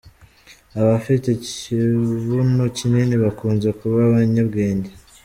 Abafite 0.79 1.25
ikibuno 1.33 2.63
kinini 2.77 3.15
bakunze 3.23 3.67
kuba 3.79 3.97
abanyabwenge. 4.09 4.91